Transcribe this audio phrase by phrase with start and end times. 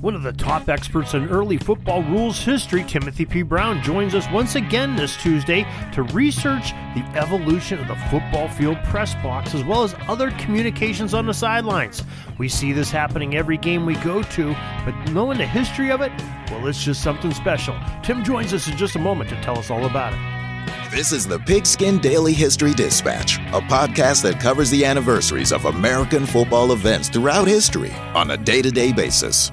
[0.00, 3.42] One of the top experts in early football rules history, Timothy P.
[3.42, 8.78] Brown, joins us once again this Tuesday to research the evolution of the football field
[8.84, 12.02] press box as well as other communications on the sidelines.
[12.38, 16.12] We see this happening every game we go to, but knowing the history of it,
[16.50, 17.78] well, it's just something special.
[18.02, 20.90] Tim joins us in just a moment to tell us all about it.
[20.90, 26.24] This is the Pigskin Daily History Dispatch, a podcast that covers the anniversaries of American
[26.24, 29.52] football events throughout history on a day to day basis.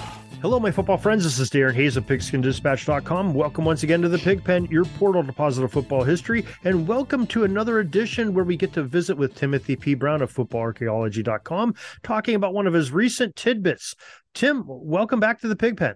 [0.41, 1.23] Hello, my football friends.
[1.23, 3.33] This is Darren Hayes of PigskinDispatch.com.
[3.35, 7.43] Welcome once again to the Pigpen, your portal to positive football history, and welcome to
[7.43, 9.93] another edition where we get to visit with Timothy P.
[9.93, 13.93] Brown of FootballArchaeology.com, talking about one of his recent tidbits.
[14.33, 15.93] Tim, welcome back to the Pigpen.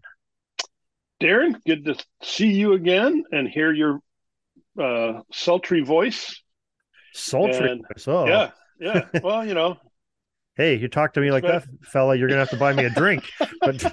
[1.19, 3.99] Darren, good to see you again and hear your
[4.79, 6.39] uh, sultry voice.
[7.13, 8.07] Sultry And- voice.
[8.07, 9.05] Oh, Yeah, yeah.
[9.23, 9.77] Well, you know,
[10.57, 12.89] Hey, you talk to me like that, fella, you're gonna have to buy me a
[12.89, 13.29] drink.
[13.61, 13.81] But,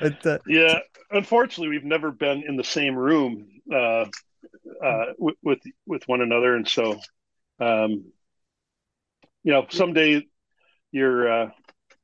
[0.00, 0.78] but uh, yeah.
[1.10, 4.06] Unfortunately, we've never been in the same room uh,
[4.82, 6.98] uh, with, with with one another, and so,
[7.60, 8.04] um,
[9.44, 10.26] you know, someday
[10.90, 11.30] you're.
[11.30, 11.50] Uh,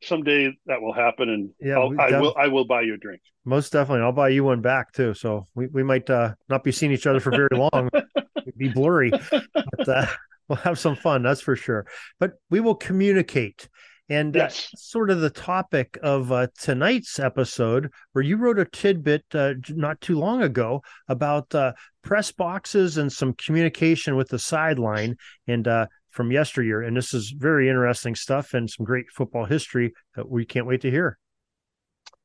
[0.00, 2.34] someday that will happen, and Yeah, I'll, I will.
[2.38, 3.20] I will buy you a drink.
[3.44, 5.14] most definitely, I'll buy you one back too.
[5.14, 7.88] So we, we might uh, not be seeing each other for very long,
[8.36, 10.06] It'd be blurry, but uh,
[10.48, 11.22] we'll have some fun.
[11.22, 11.86] That's for sure.
[12.18, 13.68] But we will communicate.
[14.10, 14.70] And Yes.
[14.74, 20.00] sort of the topic of uh, tonight's episode, where you wrote a tidbit uh, not
[20.00, 25.16] too long ago about uh, press boxes and some communication with the sideline,
[25.46, 26.80] and uh, from yesteryear.
[26.80, 30.80] And this is very interesting stuff and some great football history that we can't wait
[30.80, 31.18] to hear.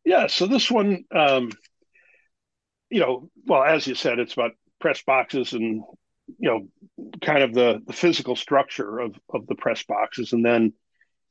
[0.06, 1.52] Yeah, so this one, um,
[2.90, 5.84] you know, well, as you said, it's about press boxes and
[6.28, 10.74] you know, kind of the the physical structure of of the press boxes, and then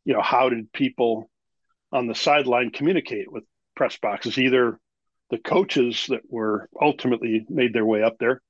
[0.05, 1.31] you know, how did people
[1.93, 3.45] on the sideline communicate with
[3.77, 4.39] press boxes?
[4.39, 4.79] Either
[5.31, 8.43] the coaches that were ultimately made their way up there,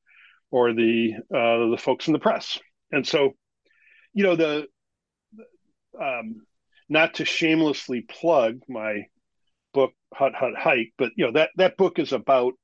[0.50, 2.58] or the uh, the folks in the press.
[2.90, 3.32] And so,
[4.12, 4.66] you know, the
[6.00, 6.42] um,
[6.88, 9.06] not to shamelessly plug my
[9.72, 12.54] book Hut Hut Hike, but you know that that book is about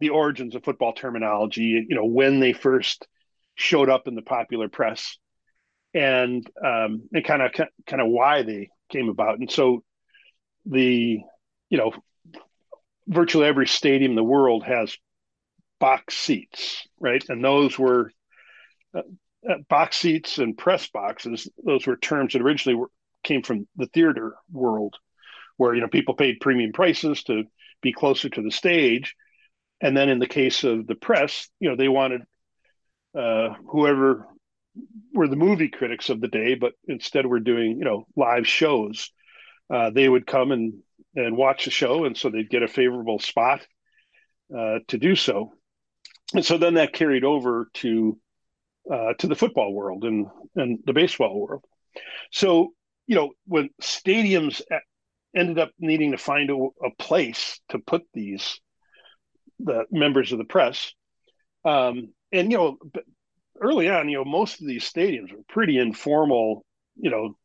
[0.00, 1.86] the origins of football terminology.
[1.88, 3.06] You know when they first
[3.60, 5.18] showed up in the popular press,
[5.94, 7.52] and um, and kind of
[7.86, 9.38] kind of why they came about.
[9.38, 9.82] And so
[10.66, 11.20] the
[11.68, 11.92] you know
[13.06, 14.96] virtually every stadium in the world has
[15.78, 17.24] box seats, right?
[17.28, 18.12] And those were
[18.94, 19.02] uh,
[19.48, 21.48] uh, box seats and press boxes.
[21.64, 22.90] Those were terms that originally were,
[23.24, 24.96] came from the theater world
[25.56, 27.44] where you know people paid premium prices to
[27.82, 29.14] be closer to the stage
[29.80, 32.22] and then in the case of the press you know they wanted
[33.18, 34.26] uh, whoever
[35.12, 39.10] were the movie critics of the day but instead we're doing you know live shows
[39.72, 40.74] uh, they would come and
[41.16, 43.66] and watch the show and so they'd get a favorable spot
[44.56, 45.52] uh, to do so.
[46.34, 48.18] And so then that carried over to
[48.90, 50.26] uh, to the football world and
[50.56, 51.64] and the baseball world.
[52.32, 52.72] So
[53.06, 54.60] you know when stadiums
[55.34, 58.60] ended up needing to find a, a place to put these
[59.60, 60.92] the members of the press
[61.64, 62.78] um, and you know
[63.60, 66.64] early on you know most of these stadiums were pretty informal
[66.96, 67.36] you know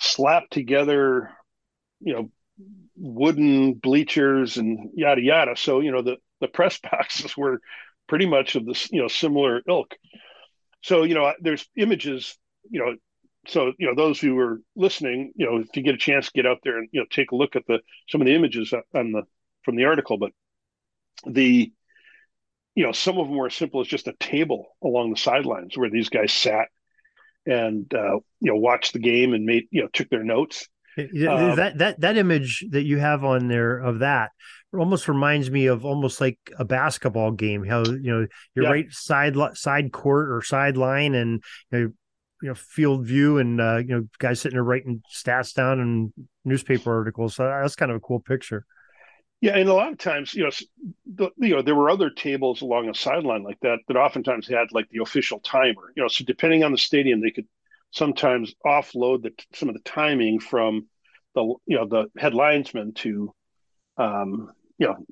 [0.00, 1.30] slapped together
[2.00, 2.30] you know
[2.96, 7.60] wooden bleachers and yada yada so you know the the press boxes were
[8.08, 9.94] pretty much of this you know similar ilk
[10.82, 12.36] so you know there's images
[12.70, 12.94] you know
[13.46, 16.46] so you know those who are listening you know if you get a chance get
[16.46, 19.12] out there and you know take a look at the some of the images on
[19.12, 19.22] the
[19.62, 20.32] from the article but
[21.26, 21.72] the
[22.74, 25.76] you know some of them were as simple as just a table along the sidelines
[25.76, 26.68] where these guys sat
[27.46, 30.68] and uh, you know watched the game and made you know took their notes
[30.98, 34.30] um, that that that image that you have on there of that
[34.72, 38.70] almost reminds me of almost like a basketball game how you know you're Yeah.
[38.70, 41.92] right side side court or sideline and you know
[42.42, 46.12] you know field view and uh, you know guys sitting there writing stats down and
[46.44, 47.36] newspaper articles.
[47.36, 48.66] So that's kind of a cool picture.
[49.44, 50.50] Yeah, and a lot of times, you know,
[51.04, 54.68] the, you know, there were other tables along a sideline like that that oftentimes had
[54.72, 55.92] like the official timer.
[55.94, 57.46] You know, so depending on the stadium, they could
[57.90, 60.86] sometimes offload the some of the timing from
[61.34, 63.34] the you know the head linesman to
[63.98, 65.04] um, you know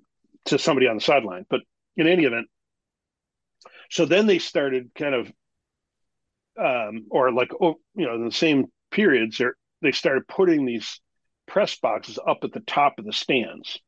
[0.46, 1.44] to somebody on the sideline.
[1.50, 1.60] But
[1.98, 2.46] in any event,
[3.90, 5.32] so then they started kind of
[6.58, 9.42] um, or like oh, you know in the same periods
[9.82, 11.02] they started putting these
[11.46, 13.78] press boxes up at the top of the stands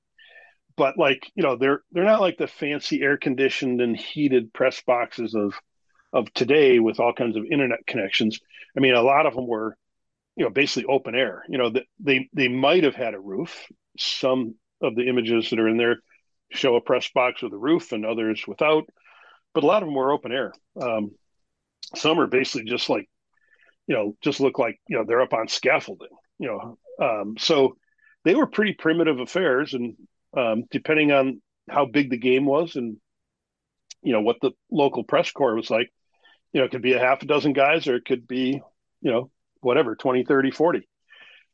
[0.76, 4.82] but like you know they're they're not like the fancy air conditioned and heated press
[4.86, 5.54] boxes of
[6.12, 8.40] of today with all kinds of internet connections.
[8.76, 9.76] I mean a lot of them were
[10.36, 11.44] you know basically open air.
[11.48, 13.66] You know they they might have had a roof.
[13.98, 15.98] Some of the images that are in there
[16.50, 18.84] show a press box with a roof and others without
[19.54, 20.52] but a lot of them were open air.
[20.80, 21.12] Um,
[21.94, 23.08] some are basically just like
[23.86, 26.78] you know just look like you know they're up on scaffolding you know.
[27.04, 27.76] Um, so
[28.24, 29.96] they were pretty primitive affairs and
[30.36, 32.96] um, depending on how big the game was and
[34.02, 35.90] you know what the local press corps was like
[36.52, 38.60] you know it could be a half a dozen guys or it could be
[39.00, 40.88] you know whatever 20 30 40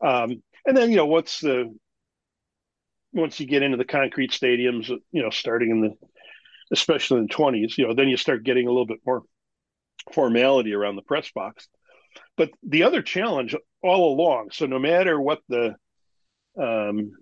[0.03, 1.73] um, and then you know what's the
[3.12, 5.94] once you get into the concrete stadiums you know starting in the
[6.73, 9.23] especially in the 20s you know then you start getting a little bit more
[10.12, 11.69] formality around the press box.
[12.37, 15.76] But the other challenge all along so no matter what the
[16.61, 17.12] um,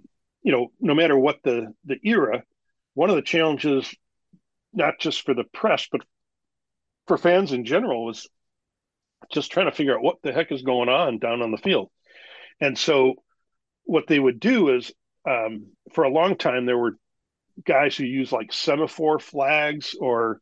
[0.42, 2.42] you know, no matter what the the era,
[2.94, 3.92] one of the challenges,
[4.72, 6.02] not just for the press but
[7.06, 8.28] for fans in general, was
[9.32, 11.90] just trying to figure out what the heck is going on down on the field.
[12.60, 13.14] And so,
[13.84, 14.92] what they would do is,
[15.28, 16.96] um, for a long time, there were
[17.64, 20.40] guys who used like semaphore flags or,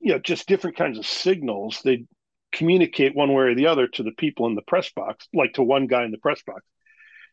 [0.00, 1.80] you know, just different kinds of signals.
[1.84, 2.08] They'd
[2.52, 5.62] communicate one way or the other to the people in the press box, like to
[5.62, 6.62] one guy in the press box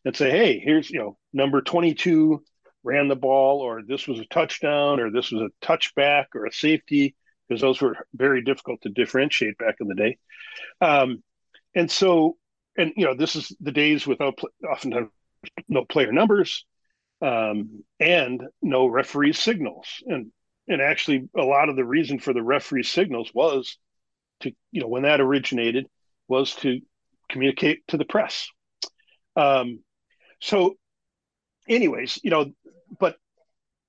[0.07, 2.41] and say, hey, here's, you know, number 22
[2.81, 6.51] ran the ball, or this was a touchdown, or this was a touchback, or a
[6.53, 7.13] safety,
[7.45, 10.17] because those were very difficult to differentiate back in the day.
[10.79, 11.21] Um,
[11.75, 12.37] and so,
[12.77, 14.39] and, you know, this is the days without
[14.71, 15.09] oftentimes
[15.67, 16.65] no player numbers
[17.21, 19.87] um, and no referee signals.
[20.05, 20.31] And,
[20.69, 23.77] and actually, a lot of the reason for the referee signals was
[24.39, 25.85] to, you know, when that originated,
[26.29, 26.79] was to
[27.27, 28.47] communicate to the press.
[29.35, 29.81] Um,
[30.39, 30.75] so,
[31.67, 32.51] anyways, you know,
[32.99, 33.17] but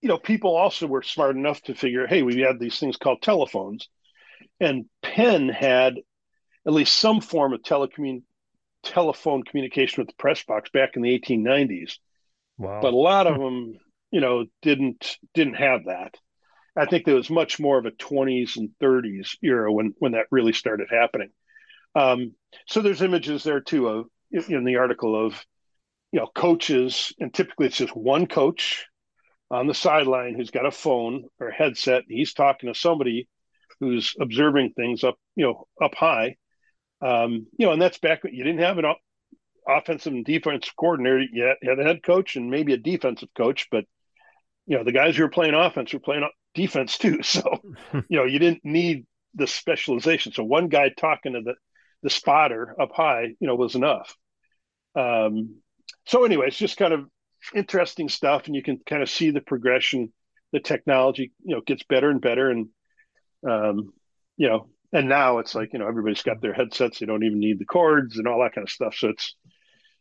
[0.01, 3.21] you know, people also were smart enough to figure, hey, we had these things called
[3.21, 3.89] telephones,
[4.61, 5.97] and Penn had
[6.67, 8.23] at least some form of telecommun
[8.83, 11.95] telephone communication with the press box back in the 1890s.
[12.59, 12.81] Wow.
[12.81, 13.75] But a lot of them,
[14.11, 16.15] you know, didn't didn't have that.
[16.77, 20.27] I think there was much more of a 20s and 30s era when when that
[20.31, 21.31] really started happening.
[21.95, 22.35] Um,
[22.67, 25.45] so there's images there too of in the article of
[26.13, 28.87] you know, coaches, and typically it's just one coach
[29.51, 32.05] on the sideline who's got a phone or a headset.
[32.09, 33.29] he's talking to somebody
[33.81, 36.37] who's observing things up, you know, up high.
[37.01, 38.93] Um, you know, and that's back when you didn't have an
[39.67, 41.59] offensive and defensive coordinator yet.
[41.63, 43.85] You had a head coach and maybe a defensive coach, but
[44.67, 47.21] you know, the guys who were playing offense were playing defense too.
[47.23, 47.59] So,
[47.93, 50.33] you know, you didn't need the specialization.
[50.33, 51.55] So one guy talking to the
[52.03, 54.15] the spotter up high, you know, was enough.
[54.95, 55.57] Um,
[56.09, 57.07] so anyway, it's just kind of
[57.55, 60.13] interesting stuff, and you can kind of see the progression.
[60.51, 62.69] The technology, you know, gets better and better, and
[63.47, 63.93] um,
[64.39, 67.39] you know, and now it's like you know everybody's got their headsets; they don't even
[67.39, 68.95] need the cords and all that kind of stuff.
[68.95, 69.37] So it's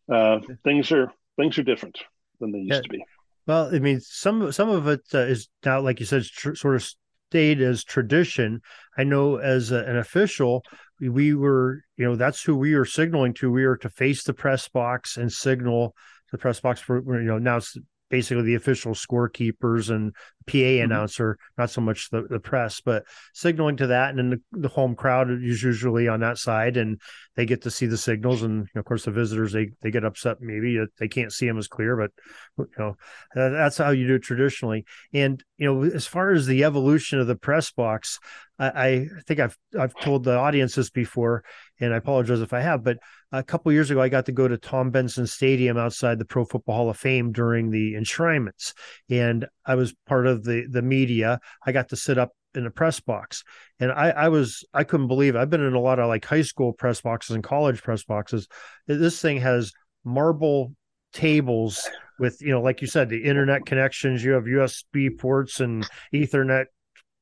[0.09, 1.98] uh, things are things are different
[2.39, 2.81] than they used yeah.
[2.81, 3.04] to be.
[3.45, 6.76] Well, I mean, some some of it uh, is now, like you said, tr- sort
[6.76, 6.90] of
[7.30, 8.61] stayed as tradition.
[8.97, 10.64] I know as a, an official,
[10.99, 13.51] we were, you know, that's who we were signaling to.
[13.51, 15.95] We were to face the press box and signal
[16.31, 17.77] the press box for, you know, now it's
[18.09, 20.13] basically the official scorekeepers and
[20.45, 20.85] PA mm-hmm.
[20.85, 24.09] announcer, not so much the, the press, but signaling to that.
[24.09, 27.01] And then the, the, home crowd is usually on that side and
[27.35, 28.44] they get to see the signals.
[28.44, 31.33] And you know, of course, the visitors, they, they get upset maybe that they can't
[31.33, 32.11] see them as clear, but
[32.57, 32.95] you know,
[33.35, 34.85] that's how you do it traditionally.
[35.13, 38.19] And, you know, as far as the evolution of the press box,
[38.59, 41.44] I, I think I've, I've told the audience this before,
[41.80, 42.97] and I apologize if I have, but
[43.31, 46.45] a couple years ago, I got to go to Tom Benson Stadium outside the Pro
[46.45, 48.73] Football Hall of Fame during the enshrinements,
[49.09, 51.40] and I was part of the the media.
[51.66, 53.44] I got to sit up in a press box,
[53.80, 55.40] and I, I was I couldn't believe it.
[55.40, 58.47] I've been in a lot of like high school press boxes and college press boxes.
[58.87, 59.73] This thing has
[60.04, 60.73] marble
[61.14, 61.87] tables
[62.19, 66.66] with you know like you said the internet connections you have usb ports and ethernet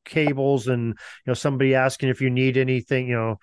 [0.06, 0.96] cables and you
[1.28, 3.38] know somebody asking if you need anything you know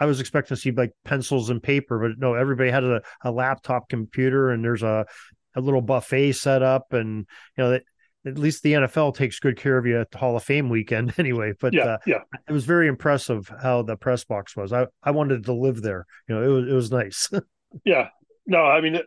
[0.00, 3.30] i was expecting to see like pencils and paper but no everybody had a, a
[3.30, 5.06] laptop computer and there's a,
[5.54, 7.82] a little buffet set up and you know that
[8.26, 11.14] at least the NFL takes good care of you at the Hall of Fame weekend
[11.18, 11.52] anyway.
[11.58, 12.22] But yeah, uh, yeah.
[12.48, 14.72] it was very impressive how the press box was.
[14.72, 16.06] I, I wanted to live there.
[16.28, 17.30] You know, it was it was nice.
[17.84, 18.08] yeah.
[18.46, 19.06] No, I mean, it,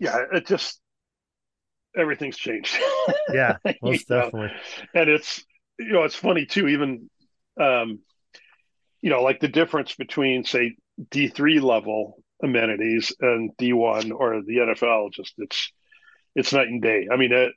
[0.00, 0.80] yeah, it just
[1.96, 2.76] everything's changed.
[3.32, 4.48] yeah, most definitely.
[4.48, 5.00] Know?
[5.00, 5.44] And it's
[5.80, 6.68] you know it's funny too.
[6.68, 7.10] Even
[7.60, 8.00] um,
[9.00, 10.76] you know like the difference between say
[11.10, 15.12] D three level amenities and D one or the NFL.
[15.12, 15.72] Just it's
[16.34, 17.08] it's night and day.
[17.10, 17.52] I mean, it,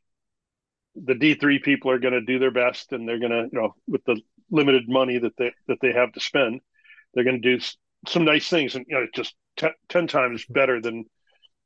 [0.96, 3.60] the D three people are going to do their best, and they're going to you
[3.60, 6.62] know with the limited money that they that they have to spend,
[7.14, 7.64] they're going to do
[8.08, 11.06] some nice things, and you know just ten, 10 times better than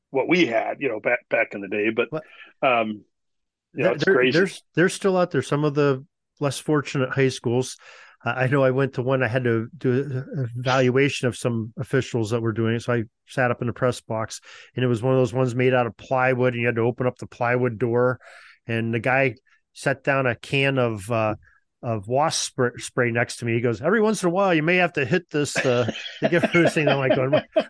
[0.09, 1.89] what we had, you know, back back in the day.
[1.89, 2.09] But
[2.61, 3.03] um,
[3.73, 4.37] you know, it's there, crazy.
[4.37, 6.05] There's there's still out there some of the
[6.39, 7.77] less fortunate high schools.
[8.23, 9.23] I know I went to one.
[9.23, 13.03] I had to do an evaluation of some officials that were doing it, so I
[13.27, 14.41] sat up in the press box,
[14.75, 16.81] and it was one of those ones made out of plywood, and you had to
[16.81, 18.19] open up the plywood door,
[18.65, 19.35] and the guy
[19.73, 21.35] set down a can of uh,
[21.83, 23.53] of wasp spray, spray, next to me.
[23.53, 25.91] He goes, every once in a while, you may have to hit this uh,
[26.21, 26.87] to get this thing.
[26.87, 27.17] I'm like,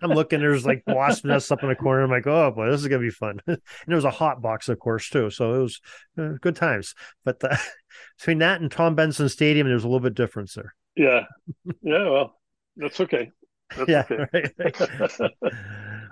[0.01, 2.03] I'm looking, there's like wasp nests up in the corner.
[2.03, 3.39] I'm like, oh boy, this is gonna be fun.
[3.47, 5.29] and there was a hot box, of course, too.
[5.29, 5.81] So it was
[6.17, 6.95] uh, good times.
[7.25, 7.57] But uh,
[8.17, 10.73] between that and Tom Benson Stadium, there's a little bit difference there.
[10.95, 11.25] Yeah,
[11.81, 12.09] yeah.
[12.09, 12.39] Well,
[12.77, 13.31] that's okay.
[13.75, 14.51] That's yeah, okay.
[14.59, 15.31] right.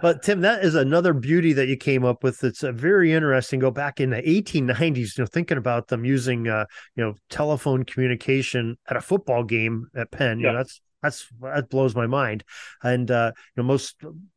[0.01, 2.43] But Tim, that is another beauty that you came up with.
[2.43, 3.59] It's a very interesting.
[3.59, 7.83] Go back in the 1890s, you know, thinking about them using, uh, you know, telephone
[7.83, 10.39] communication at a football game at Penn.
[10.39, 10.51] You yeah.
[10.53, 12.43] know, that's that's that blows my mind.
[12.83, 13.95] And uh, you know, most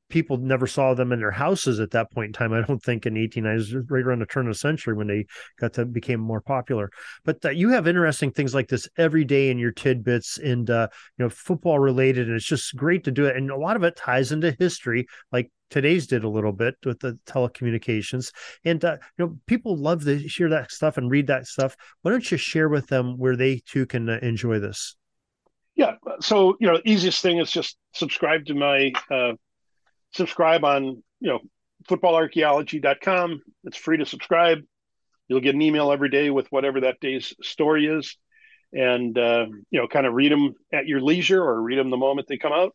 [0.09, 2.53] people never saw them in their houses at that point in time.
[2.53, 5.27] I don't think in 1890s, right around the turn of the century when they
[5.61, 6.91] got to became more popular.
[7.25, 10.89] But uh, you have interesting things like this every day in your tidbits and uh,
[11.19, 13.37] you know football related, and it's just great to do it.
[13.37, 17.01] And a lot of it ties into history, like today's did a little bit with
[17.01, 18.33] the telecommunications.
[18.65, 21.77] And uh, you know people love to hear that stuff and read that stuff.
[22.03, 24.97] Why don't you share with them where they too can uh, enjoy this?
[25.79, 25.95] Yeah.
[26.21, 29.35] So, you know, easiest thing is just subscribe to my uh,
[30.13, 31.39] subscribe on, you know,
[31.89, 33.41] footballarchaeology.com.
[33.63, 34.59] It's free to subscribe.
[35.29, 38.17] You'll get an email every day with whatever that day's story is.
[38.73, 41.97] And, uh, you know, kind of read them at your leisure or read them the
[41.97, 42.75] moment they come out.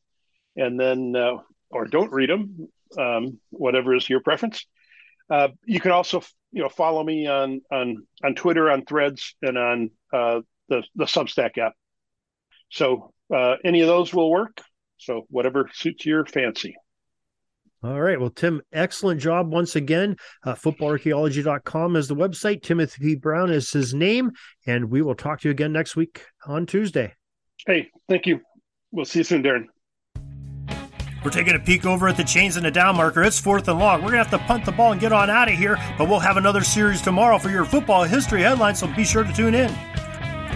[0.56, 1.40] And then, uh,
[1.72, 4.66] or don't read them, um, whatever is your preference.
[5.30, 9.58] Uh, you can also, you know, follow me on on on Twitter, on Threads, and
[9.58, 11.74] on uh, the the Substack app.
[12.74, 14.62] So uh, any of those will work.
[14.98, 16.75] So whatever suits your fancy.
[17.84, 18.20] All right.
[18.20, 20.15] Well, Tim, excellent job once again.
[20.44, 22.63] Uh, footballarchaeology.com is the website.
[22.63, 23.15] Timothy P.
[23.15, 24.32] Brown is his name.
[24.65, 27.13] And we will talk to you again next week on Tuesday.
[27.68, 28.39] Hey, thank you.
[28.92, 29.65] We'll see you soon, Darren.
[31.24, 33.24] We're taking a peek over at the chains and the down marker.
[33.24, 34.01] It's fourth and long.
[34.01, 36.10] We're going to have to punt the ball and get on out of here, but
[36.10, 39.56] we'll have another series tomorrow for your football history headlines, so be sure to tune
[39.56, 39.74] in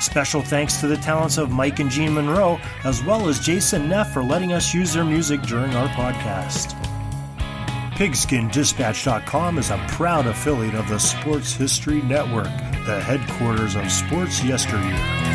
[0.00, 4.12] Special thanks to the talents of Mike and Jean Monroe, as well as Jason Neff
[4.12, 6.74] for letting us use their music during our podcast.
[7.96, 12.44] PigskinDispatch.com is a proud affiliate of the Sports History Network,
[12.84, 15.25] the headquarters of sports yesteryear.